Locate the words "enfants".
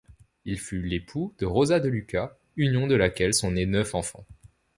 3.93-4.25